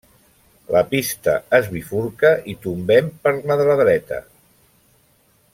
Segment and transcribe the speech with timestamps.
[0.75, 4.23] La pista es bifurca i tombem per la de la dreta.